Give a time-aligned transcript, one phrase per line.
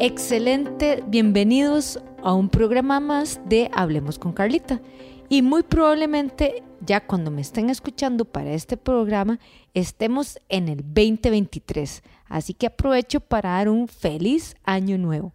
[0.00, 4.80] Excelente, bienvenidos a un programa más de Hablemos con Carlita.
[5.28, 9.40] Y muy probablemente ya cuando me estén escuchando para este programa
[9.74, 12.04] estemos en el 2023.
[12.28, 15.32] Así que aprovecho para dar un feliz año nuevo.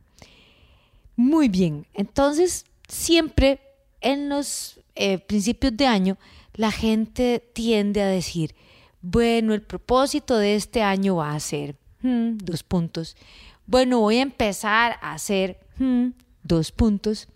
[1.17, 3.59] Muy bien, entonces siempre
[3.99, 6.17] en los eh, principios de año
[6.53, 8.55] la gente tiende a decir,
[9.01, 13.17] bueno, el propósito de este año va a ser, hmm, dos puntos,
[13.65, 16.09] bueno, voy a empezar a hacer, hmm,
[16.43, 17.27] dos puntos,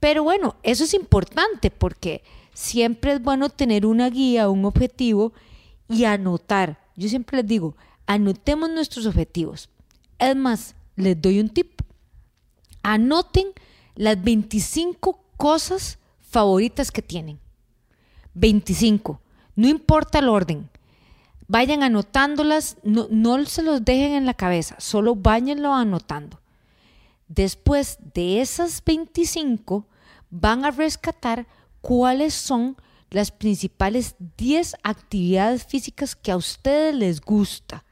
[0.00, 2.22] pero bueno, eso es importante porque
[2.54, 5.32] siempre es bueno tener una guía, un objetivo
[5.88, 6.80] y anotar.
[6.96, 9.68] Yo siempre les digo, anotemos nuestros objetivos.
[10.18, 11.82] Es más, les doy un tip.
[12.82, 13.48] Anoten
[13.94, 17.38] las 25 cosas favoritas que tienen.
[18.34, 19.20] 25.
[19.56, 20.70] No importa el orden.
[21.52, 26.40] Vayan anotándolas, no, no se los dejen en la cabeza, solo váyanlo anotando.
[27.26, 29.84] Después de esas 25,
[30.30, 31.48] van a rescatar
[31.80, 32.76] cuáles son
[33.10, 37.84] las principales 10 actividades físicas que a ustedes les gusta.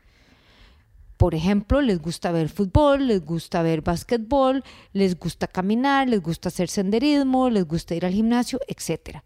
[1.17, 4.63] Por ejemplo, les gusta ver fútbol, les gusta ver básquetbol,
[4.93, 9.19] les gusta caminar, les gusta hacer senderismo, les gusta ir al gimnasio, etc.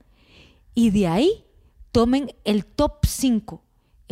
[0.74, 1.44] Y de ahí
[1.90, 3.62] tomen el top 5,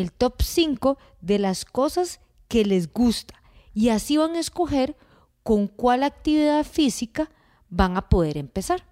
[0.01, 3.34] el top 5 de las cosas que les gusta.
[3.75, 4.97] Y así van a escoger
[5.43, 7.31] con cuál actividad física
[7.69, 8.84] van a poder empezar.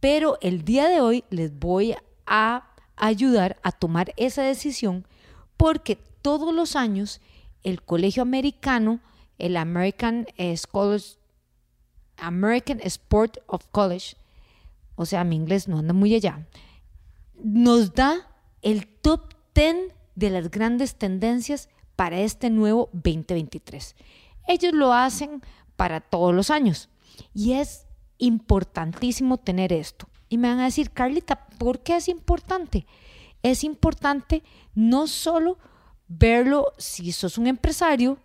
[0.00, 5.06] Pero el día de hoy les voy a ayudar a tomar esa decisión
[5.56, 7.20] porque todos los años
[7.64, 9.00] el colegio americano,
[9.38, 10.26] el American
[12.16, 14.16] American Sport of College,
[14.94, 16.46] o sea, mi inglés no anda muy allá,
[17.42, 18.28] nos da
[18.62, 23.94] el top 10 de las grandes tendencias para este nuevo 2023.
[24.48, 25.42] Ellos lo hacen
[25.76, 26.88] para todos los años
[27.32, 27.86] y es
[28.18, 30.08] importantísimo tener esto.
[30.28, 32.84] Y me van a decir, Carlita, ¿por qué es importante?
[33.44, 34.42] Es importante
[34.74, 35.56] no solo
[36.08, 38.18] verlo si sos un empresario,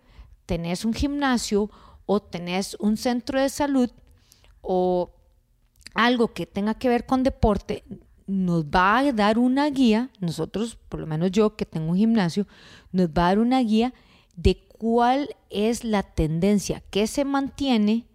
[0.46, 1.70] tenés un gimnasio
[2.06, 3.90] o tenés un centro de salud
[4.62, 5.12] o
[5.94, 7.84] algo que tenga que ver con deporte,
[8.26, 12.46] nos va a dar una guía, nosotros, por lo menos yo que tengo un gimnasio,
[12.92, 13.92] nos va a dar una guía
[14.36, 18.06] de cuál es la tendencia que se mantiene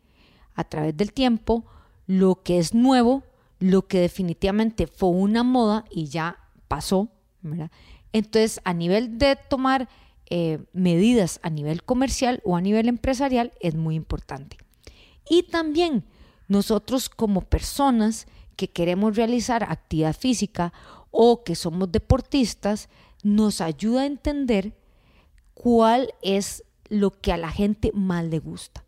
[0.55, 1.65] a través del tiempo,
[2.07, 3.23] lo que es nuevo,
[3.59, 6.37] lo que definitivamente fue una moda y ya
[6.67, 7.09] pasó,
[8.11, 9.87] Entonces, a nivel de tomar
[10.31, 14.57] eh, medidas a nivel comercial o a nivel empresarial es muy importante.
[15.27, 16.03] Y también
[16.47, 18.27] nosotros como personas
[18.59, 20.73] que queremos realizar actividad física
[21.11, 22.89] o que somos deportistas,
[23.23, 24.73] nos ayuda a entender
[25.53, 28.83] cuál es lo que a la gente más le gusta.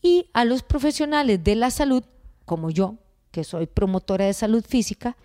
[0.00, 2.02] Y a los profesionales de la salud,
[2.46, 2.94] como yo,
[3.30, 5.18] que soy promotora de salud física,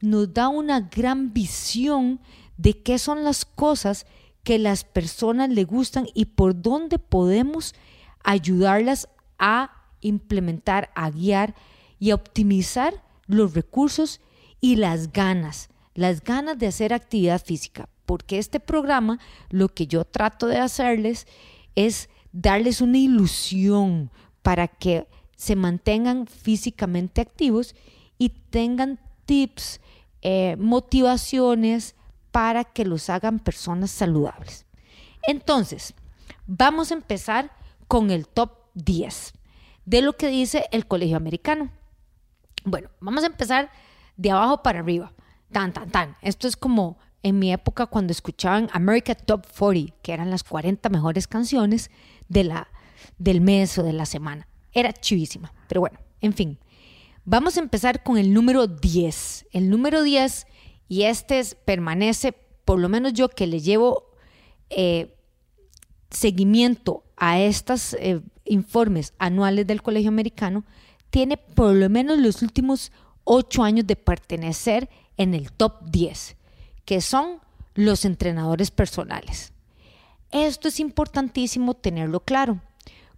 [0.00, 2.20] nos da una gran visión
[2.56, 4.06] de qué son las cosas
[4.44, 7.74] que las personas le gustan y por dónde podemos
[8.24, 11.54] ayudarlas a implementar, a guiar
[11.98, 14.20] y a optimizar los recursos
[14.60, 17.88] y las ganas, las ganas de hacer actividad física.
[18.04, 19.18] Porque este programa
[19.50, 21.26] lo que yo trato de hacerles
[21.74, 24.10] es darles una ilusión,
[24.46, 27.74] para que se mantengan físicamente activos
[28.16, 29.80] y tengan tips,
[30.22, 31.96] eh, motivaciones
[32.30, 34.64] para que los hagan personas saludables.
[35.26, 35.94] Entonces,
[36.46, 37.50] vamos a empezar
[37.88, 39.32] con el top 10
[39.84, 41.72] de lo que dice el Colegio Americano.
[42.66, 43.70] Bueno, vamos a empezar
[44.16, 45.12] de abajo para arriba.
[45.52, 46.16] Tan, tan, tan.
[46.20, 50.88] Esto es como en mi época cuando escuchaban America Top 40, que eran las 40
[50.88, 51.92] mejores canciones
[52.28, 52.68] de la,
[53.18, 54.48] del mes o de la semana.
[54.72, 56.58] Era chivísima, pero bueno, en fin.
[57.24, 59.46] Vamos a empezar con el número 10.
[59.52, 60.48] El número 10,
[60.88, 62.32] y este permanece,
[62.64, 64.10] por lo menos yo que le llevo
[64.70, 65.14] eh,
[66.10, 70.64] seguimiento a estos eh, informes anuales del Colegio Americano,
[71.10, 72.92] tiene por lo menos los últimos
[73.24, 76.36] ocho años de pertenecer en el top 10,
[76.84, 77.40] que son
[77.74, 79.52] los entrenadores personales.
[80.30, 82.60] Esto es importantísimo tenerlo claro.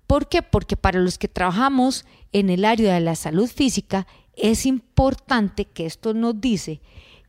[0.06, 0.43] ¿Por qué?
[0.43, 4.06] Porque para los que trabajamos en el área de la salud física,
[4.37, 6.81] es importante que esto nos dice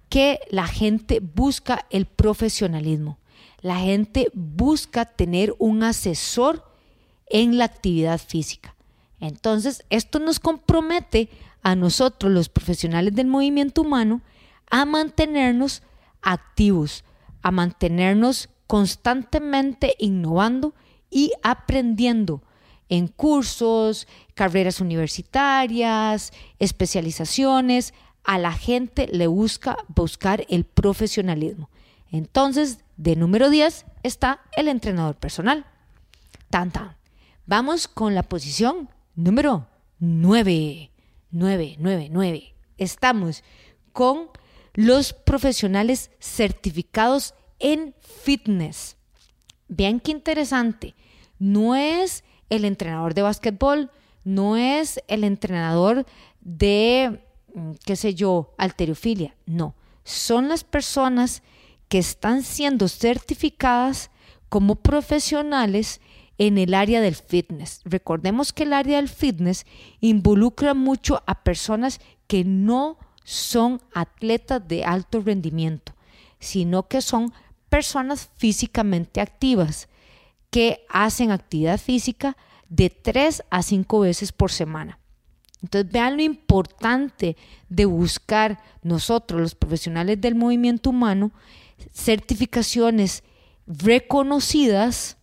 [0.09, 3.19] que la gente busca el profesionalismo.
[3.61, 6.63] La gente busca tener un asesor
[7.27, 8.75] en la actividad física.
[9.19, 11.29] Entonces, esto nos compromete
[11.61, 14.21] a nosotros, los profesionales del movimiento humano,
[14.69, 15.83] a mantenernos
[16.21, 17.03] activos,
[17.41, 20.73] a mantenernos constantemente innovando
[21.09, 22.43] y aprendiendo
[22.87, 27.93] en cursos, carreras universitarias, especializaciones.
[28.23, 31.69] A la gente le busca buscar el profesionalismo.
[32.11, 35.65] Entonces, de número 10 está el entrenador personal.
[36.49, 36.95] Tan, tan.
[37.45, 38.89] Vamos con la posición
[39.19, 39.67] número
[39.99, 40.91] 9.
[41.31, 42.55] 9, 9, 9.
[42.77, 43.43] Estamos
[43.91, 44.29] con
[44.73, 48.95] los profesionales certificados en fitness.
[49.67, 50.95] Vean qué interesante.
[51.37, 53.91] No es el entrenador de básquetbol,
[54.23, 56.05] no es el entrenador
[56.39, 57.21] de,
[57.53, 59.35] mm, qué sé yo, alterofilia.
[59.45, 61.43] No, son las personas
[61.89, 64.11] que están siendo certificadas
[64.47, 66.01] como profesionales
[66.39, 67.81] en el área del fitness.
[67.85, 69.65] Recordemos que el área del fitness
[69.99, 75.93] involucra mucho a personas que no son atletas de alto rendimiento,
[76.39, 77.31] sino que son
[77.67, 79.89] personas físicamente activas
[80.49, 82.35] que hacen actividad física
[82.69, 84.97] de tres a cinco veces por semana.
[85.61, 87.35] Entonces vean lo importante
[87.67, 91.31] de buscar nosotros, los profesionales del movimiento humano,
[91.91, 93.23] certificaciones
[93.67, 95.17] reconocidas,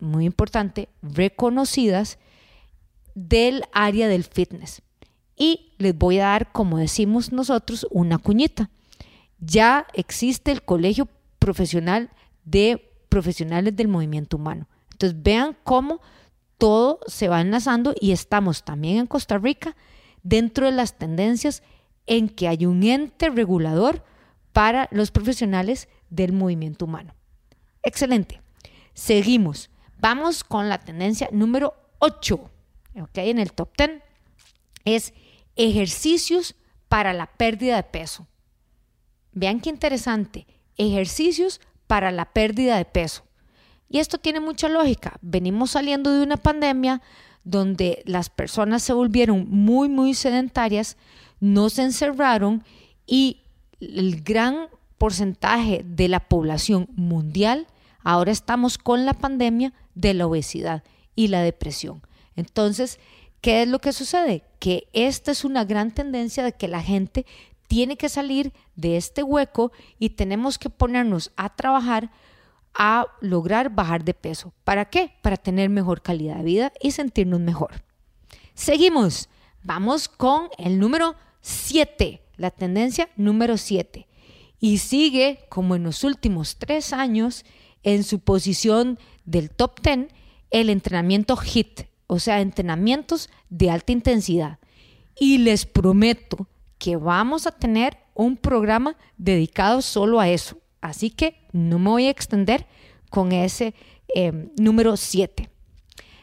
[0.00, 2.18] muy importante, reconocidas
[3.14, 4.82] del área del fitness.
[5.36, 8.70] Y les voy a dar, como decimos nosotros, una cuñita.
[9.38, 11.08] Ya existe el Colegio
[11.38, 12.10] Profesional
[12.44, 14.68] de Profesionales del Movimiento Humano.
[14.92, 16.00] Entonces vean cómo
[16.58, 19.76] todo se va enlazando y estamos también en Costa Rica
[20.24, 21.62] dentro de las tendencias
[22.06, 24.04] en que hay un ente regulador
[24.52, 27.14] para los profesionales del movimiento humano.
[27.82, 28.40] Excelente.
[28.92, 29.70] Seguimos.
[30.00, 32.50] Vamos con la tendencia número 8.
[33.14, 34.02] En el top 10
[34.84, 35.12] es
[35.56, 36.54] ejercicios
[36.88, 38.26] para la pérdida de peso.
[39.32, 40.46] Vean qué interesante.
[40.76, 43.24] Ejercicios para la pérdida de peso.
[43.88, 45.18] Y esto tiene mucha lógica.
[45.20, 47.02] Venimos saliendo de una pandemia
[47.44, 50.96] donde las personas se volvieron muy, muy sedentarias,
[51.40, 52.62] no se encerraron
[53.06, 53.42] y
[53.80, 54.68] el gran
[54.98, 57.66] porcentaje de la población mundial,
[58.02, 60.84] ahora estamos con la pandemia de la obesidad
[61.16, 62.02] y la depresión.
[62.36, 63.00] Entonces,
[63.40, 64.44] ¿qué es lo que sucede?
[64.60, 67.26] Que esta es una gran tendencia de que la gente
[67.66, 72.10] tiene que salir de este hueco y tenemos que ponernos a trabajar
[72.74, 74.52] a lograr bajar de peso.
[74.62, 75.12] ¿Para qué?
[75.20, 77.82] Para tener mejor calidad de vida y sentirnos mejor.
[78.54, 79.28] Seguimos.
[79.64, 84.06] Vamos con el número 7, la tendencia número 7.
[84.60, 87.44] Y sigue, como en los últimos tres años,
[87.82, 88.98] en su posición
[89.28, 90.08] del top 10,
[90.50, 94.58] el entrenamiento HIT, o sea, entrenamientos de alta intensidad.
[95.20, 96.48] Y les prometo
[96.78, 100.58] que vamos a tener un programa dedicado solo a eso.
[100.80, 102.66] Así que no me voy a extender
[103.10, 103.74] con ese
[104.14, 105.50] eh, número 7.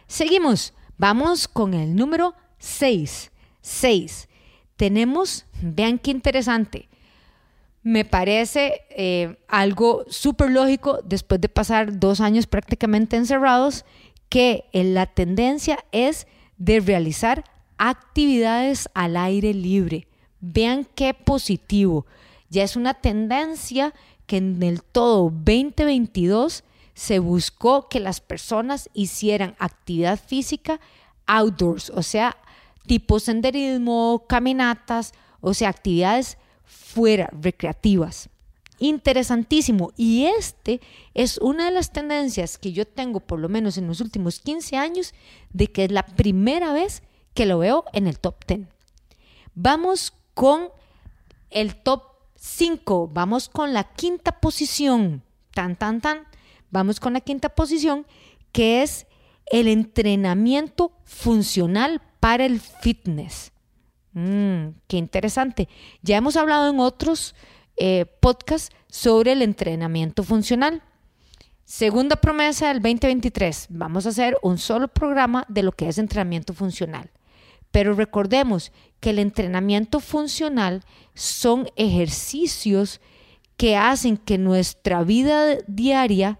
[0.07, 3.31] Seguimos, vamos con el número 6.
[3.61, 4.29] 6.
[4.77, 6.89] Tenemos, vean qué interesante,
[7.85, 13.85] me parece eh, algo súper lógico después de pasar dos años prácticamente encerrados,
[14.27, 16.25] que la tendencia es
[16.57, 17.43] de realizar
[17.77, 20.07] actividades al aire libre.
[20.39, 22.07] Vean qué positivo.
[22.49, 23.93] Ya es una tendencia
[24.25, 26.63] que en el todo 2022
[26.95, 30.79] se buscó que las personas hicieran actividad física
[31.27, 32.35] outdoors, o sea,
[32.87, 38.29] tipo senderismo, caminatas, o sea, actividades fuera, recreativas.
[38.79, 39.91] Interesantísimo.
[39.95, 40.81] Y este
[41.13, 44.77] es una de las tendencias que yo tengo, por lo menos en los últimos 15
[44.77, 45.13] años,
[45.53, 47.03] de que es la primera vez
[47.33, 48.67] que lo veo en el top 10.
[49.53, 50.69] Vamos con
[51.49, 52.03] el top
[52.35, 53.09] 5.
[53.13, 55.23] Vamos con la quinta posición.
[55.53, 56.27] Tan, tan, tan.
[56.69, 58.05] Vamos con la quinta posición,
[58.51, 59.07] que es
[59.45, 63.51] el entrenamiento funcional para el fitness.
[64.15, 65.67] Mm, qué interesante.
[66.01, 67.35] Ya hemos hablado en otros
[67.75, 70.81] eh, podcasts sobre el entrenamiento funcional.
[71.65, 76.53] Segunda promesa del 2023, vamos a hacer un solo programa de lo que es entrenamiento
[76.53, 77.11] funcional.
[77.71, 83.01] Pero recordemos que el entrenamiento funcional son ejercicios
[83.57, 86.39] que hacen que nuestra vida diaria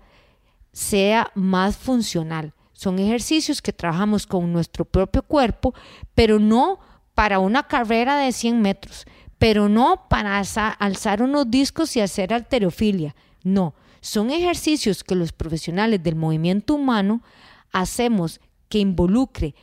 [0.72, 2.54] sea más funcional.
[2.72, 5.74] Son ejercicios que trabajamos con nuestro propio cuerpo,
[6.14, 6.80] pero no
[7.16, 9.06] para una carrera de 100 metros,
[9.40, 13.16] pero no para alzar unos discos y hacer alterofilia.
[13.44, 17.24] No, son ejercicios que los profesionales del movimiento humano
[17.72, 19.56] hacemos que involucre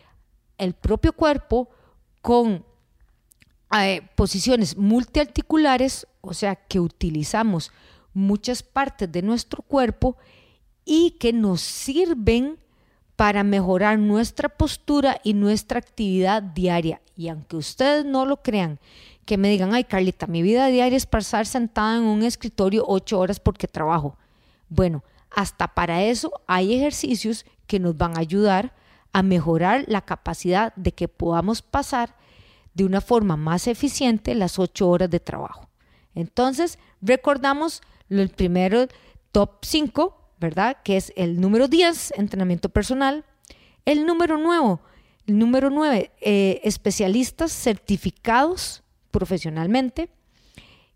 [0.58, 1.68] el propio cuerpo
[2.20, 2.64] con
[3.78, 7.70] eh, posiciones multiarticulares, o sea, que utilizamos
[8.14, 10.16] muchas partes de nuestro cuerpo
[10.84, 12.58] y que nos sirven
[13.22, 17.00] para mejorar nuestra postura y nuestra actividad diaria.
[17.16, 18.80] Y aunque ustedes no lo crean,
[19.24, 23.20] que me digan, ay Carlita, mi vida diaria es pasar sentada en un escritorio ocho
[23.20, 24.18] horas porque trabajo.
[24.68, 28.74] Bueno, hasta para eso hay ejercicios que nos van a ayudar
[29.12, 32.16] a mejorar la capacidad de que podamos pasar
[32.74, 35.68] de una forma más eficiente las ocho horas de trabajo.
[36.16, 38.88] Entonces, recordamos el primero
[39.30, 40.76] top 5, ¿verdad?
[40.84, 43.24] Que es el número 10, entrenamiento personal.
[43.86, 44.78] El número 9,
[45.26, 50.10] el número 9, eh, especialistas certificados profesionalmente.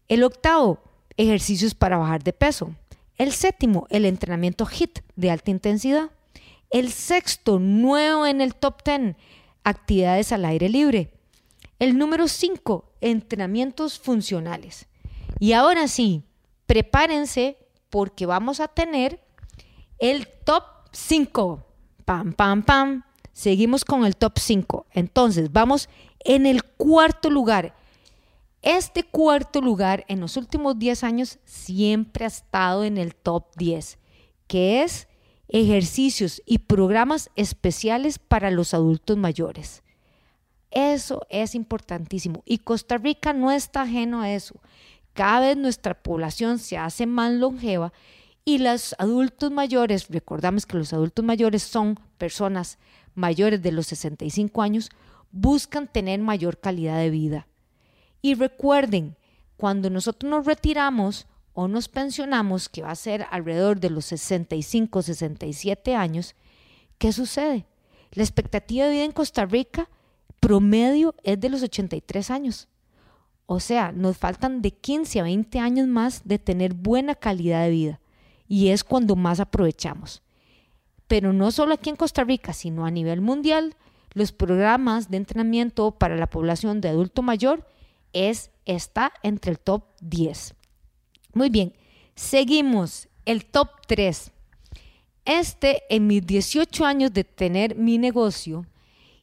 [0.09, 0.81] El octavo,
[1.17, 2.75] ejercicios para bajar de peso.
[3.17, 6.11] El séptimo, el entrenamiento HIT de alta intensidad.
[6.71, 9.17] El sexto, nuevo en el top 10,
[9.65, 11.11] actividades al aire libre.
[11.79, 14.87] El número 5, entrenamientos funcionales.
[15.39, 16.23] Y ahora sí,
[16.67, 17.57] prepárense
[17.91, 19.26] porque vamos a tener
[19.99, 21.65] el top 5.
[22.05, 23.03] Pam, pam, pam.
[23.33, 24.87] Seguimos con el top 5.
[24.93, 25.89] Entonces, vamos
[26.21, 27.75] en el cuarto lugar.
[28.63, 33.99] Este cuarto lugar en los últimos 10 años siempre ha estado en el top 10,
[34.49, 35.07] que es
[35.49, 39.85] ejercicios y programas especiales para los adultos mayores.
[40.73, 44.61] Eso es importantísimo y Costa Rica no está ajeno a eso.
[45.13, 47.93] Cada vez nuestra población se hace más longeva
[48.49, 52.79] y los adultos mayores, recordamos que los adultos mayores son personas
[53.17, 54.89] mayores de los 65 años,
[55.33, 57.49] buscan tener mayor calidad de vida.
[58.23, 59.17] Y recuerden,
[59.57, 65.03] cuando nosotros nos retiramos o nos pensionamos, que va a ser alrededor de los 65,
[65.03, 66.37] 67 años,
[66.99, 67.67] ¿qué sucede?
[68.13, 69.91] La expectativa de vida en Costa Rica
[70.39, 72.69] promedio es de los 83 años.
[73.47, 77.71] O sea, nos faltan de 15 a 20 años más de tener buena calidad de
[77.71, 78.01] vida
[78.49, 80.23] y es cuando más aprovechamos.
[81.09, 83.77] Pero no solo aquí en Costa Rica, sino a nivel mundial,
[84.13, 87.67] los programas de entrenamiento para la población de adulto mayor
[88.13, 90.55] es, está entre el top 10.
[91.35, 91.75] Muy bien,
[92.15, 93.09] seguimos.
[93.27, 94.31] El top 3.
[95.25, 98.65] Este, en mis 18 años de tener mi negocio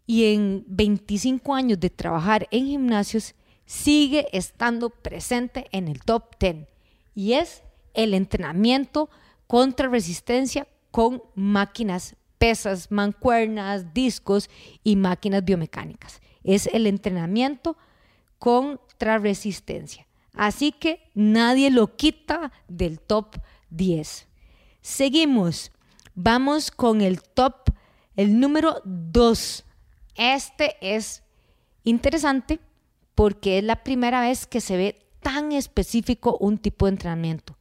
[0.06, 3.34] y en 25 años de trabajar en gimnasios,
[3.66, 6.68] sigue estando presente en el top 10
[7.16, 7.64] y es
[7.94, 9.10] el entrenamiento
[9.48, 14.50] contra resistencia con máquinas, pesas, mancuernas, discos
[14.84, 16.22] y máquinas biomecánicas.
[16.44, 17.78] Es el entrenamiento
[18.40, 20.08] contra resistencia.
[20.34, 23.38] Así que nadie lo quita del top
[23.70, 24.28] 10.
[24.82, 25.72] Seguimos.
[26.16, 27.70] Vamos con el top,
[28.16, 29.66] el número 2.
[30.16, 31.24] Este es
[31.84, 32.60] interesante
[33.16, 37.58] porque es la primera vez que se ve tan específico un tipo de entrenamiento,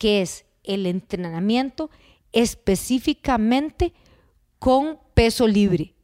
[0.00, 1.90] que es el entrenamiento
[2.32, 3.92] específicamente
[4.58, 5.94] con peso libre.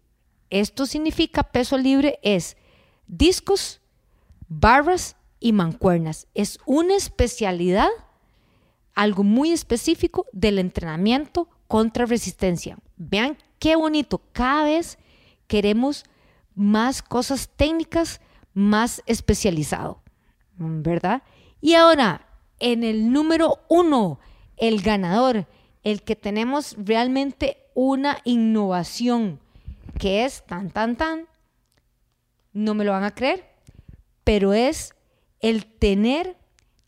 [0.51, 2.59] Esto significa peso libre es
[3.07, 3.81] discos,
[4.49, 6.29] barras y mancuernas.
[6.35, 7.89] Es una especialidad,
[8.95, 12.77] algo muy específico del entrenamiento contra resistencia.
[12.99, 14.99] Vean qué bonito, cada vez
[15.47, 16.05] queremos
[16.55, 18.21] más cosas técnicas
[18.53, 20.03] más especializado,
[20.59, 21.23] ¿verdad?
[21.63, 22.26] Y ahora,
[22.59, 24.19] en el número uno,
[24.57, 25.47] el ganador,
[25.83, 29.41] el que tenemos realmente una innovación,
[29.99, 31.27] que es tan, tan, tan,
[32.53, 33.45] no me lo van a creer,
[34.25, 34.95] pero es
[35.41, 36.37] el tener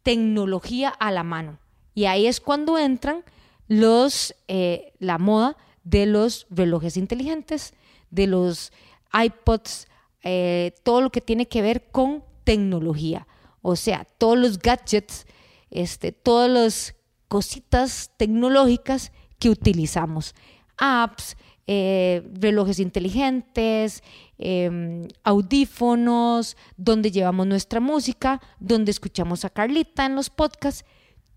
[0.02, 1.58] tecnología a la mano.
[1.94, 3.24] Y ahí es cuando entran
[3.66, 7.74] los, eh, la moda de los relojes inteligentes,
[8.10, 8.72] de los
[9.12, 9.88] iPods,
[10.22, 13.26] eh, todo lo que tiene que ver con tecnología.
[13.62, 15.26] O sea, todos los gadgets,
[15.70, 16.94] este, todas las
[17.28, 20.34] cositas tecnológicas que utilizamos.
[20.76, 24.02] Apps, eh, relojes inteligentes,
[24.38, 30.86] em, audífonos, donde llevamos nuestra música, donde escuchamos a Carlita en los podcasts.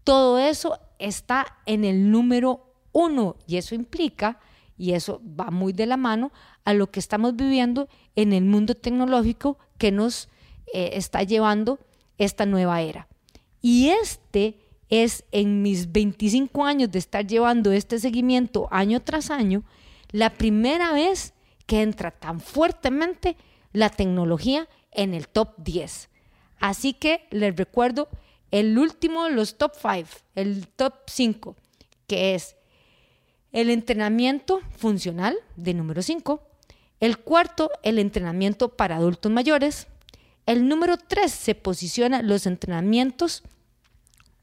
[0.05, 4.39] Todo eso está en el número uno y eso implica,
[4.77, 6.31] y eso va muy de la mano,
[6.63, 10.29] a lo que estamos viviendo en el mundo tecnológico que nos
[10.73, 11.79] eh, está llevando
[12.17, 13.07] esta nueva era.
[13.61, 14.57] Y este
[14.89, 19.63] es en mis 25 años de estar llevando este seguimiento año tras año,
[20.11, 21.33] la primera vez
[21.65, 23.37] que entra tan fuertemente
[23.71, 26.09] la tecnología en el top 10.
[26.59, 28.09] Así que les recuerdo
[28.51, 31.55] el último de los top 5, el top 5,
[32.07, 32.57] que es
[33.53, 36.41] el entrenamiento funcional de número 5,
[36.99, 39.87] el cuarto, el entrenamiento para adultos mayores.
[40.45, 43.43] El número tres se posiciona los entrenamientos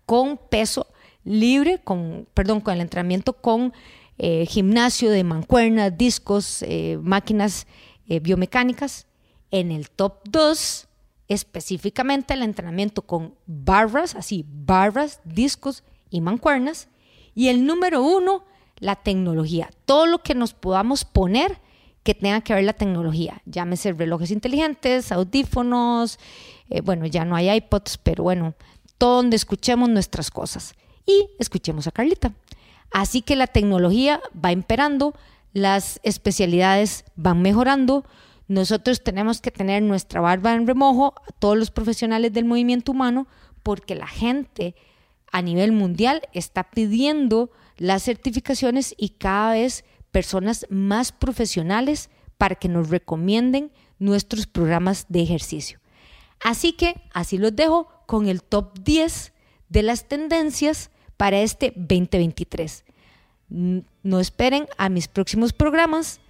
[0.07, 0.87] con peso
[1.25, 3.73] libre, con, perdón, con el entrenamiento con
[4.17, 7.67] eh, gimnasio de mancuernas, discos, eh, máquinas
[8.09, 9.07] eh, biomecánicas.
[9.50, 10.88] En el top 2,
[11.28, 16.88] específicamente el entrenamiento con barras, así, barras, discos y mancuernas.
[17.35, 18.45] Y el número 1,
[18.78, 19.71] la tecnología.
[19.85, 21.61] Todo lo que nos podamos poner
[22.08, 23.42] que tenga que ver la tecnología.
[23.44, 26.18] Llámese relojes inteligentes, audífonos,
[26.82, 28.54] bueno, ya no hay iPods, pero bueno,
[28.96, 30.72] todo donde escuchemos nuestras cosas.
[31.04, 32.32] Y escuchemos a Carlita.
[32.90, 35.12] Así que la tecnología va imperando,
[35.52, 38.06] las especialidades van mejorando.
[38.46, 43.26] Nosotros tenemos que tener nuestra barba en remojo, todos los profesionales del movimiento humano,
[43.62, 44.74] porque la gente
[45.30, 52.68] a nivel mundial está pidiendo las certificaciones y cada vez personas más profesionales para que
[52.68, 55.80] nos recomienden nuestros programas de ejercicio.
[56.40, 59.32] Así que así los dejo con el top 10
[59.68, 62.84] de las tendencias para este 2023.
[63.48, 66.20] No esperen a mis próximos programas.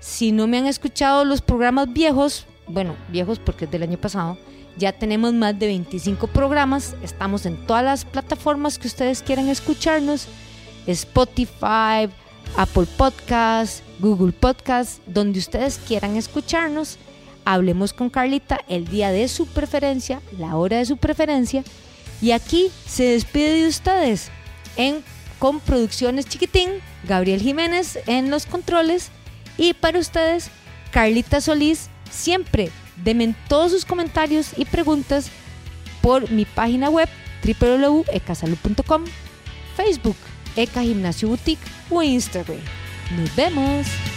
[0.00, 4.36] Si no me han escuchado los programas viejos, bueno, viejos porque es del año pasado,
[4.76, 6.94] ya tenemos más de 25 programas.
[7.02, 10.28] Estamos en todas las plataformas que ustedes quieran escucharnos.
[10.86, 12.08] Spotify,
[12.56, 16.98] Apple Podcasts, Google Podcasts, donde ustedes quieran escucharnos.
[17.44, 21.62] Hablemos con Carlita el día de su preferencia, la hora de su preferencia.
[22.20, 24.30] Y aquí se despide de ustedes
[24.76, 25.02] en,
[25.38, 26.70] con Producciones Chiquitín,
[27.04, 29.10] Gabriel Jiménez en los controles.
[29.58, 30.50] Y para ustedes,
[30.90, 32.70] Carlita Solís, siempre
[33.04, 35.30] denme todos sus comentarios y preguntas
[36.00, 37.08] por mi página web
[37.44, 39.04] www.ecasalud.com,
[39.76, 40.16] Facebook,
[40.56, 42.60] Eca Gimnasio Boutique o Instagram.
[43.16, 44.15] Nos vemos.